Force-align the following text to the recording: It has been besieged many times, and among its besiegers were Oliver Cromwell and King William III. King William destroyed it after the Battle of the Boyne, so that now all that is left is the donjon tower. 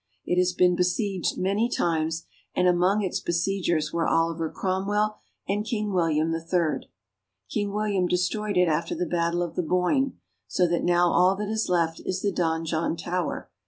It 0.25 0.39
has 0.39 0.51
been 0.53 0.75
besieged 0.75 1.37
many 1.37 1.69
times, 1.69 2.25
and 2.55 2.67
among 2.67 3.03
its 3.03 3.19
besiegers 3.19 3.93
were 3.93 4.07
Oliver 4.07 4.49
Cromwell 4.49 5.17
and 5.47 5.63
King 5.63 5.93
William 5.93 6.33
III. 6.33 6.89
King 7.51 7.71
William 7.71 8.07
destroyed 8.07 8.57
it 8.57 8.67
after 8.67 8.95
the 8.95 9.05
Battle 9.05 9.43
of 9.43 9.53
the 9.53 9.61
Boyne, 9.61 10.17
so 10.47 10.65
that 10.67 10.83
now 10.83 11.11
all 11.11 11.35
that 11.35 11.49
is 11.49 11.69
left 11.69 12.01
is 12.03 12.23
the 12.23 12.31
donjon 12.31 12.97
tower. 12.97 13.51